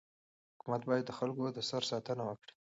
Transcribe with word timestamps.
حکومت 0.57 0.81
باید 0.89 1.03
د 1.07 1.11
خلکو 1.19 1.43
د 1.55 1.59
سر 1.69 1.81
ساتنه 1.91 2.23
وکړي. 2.25 2.53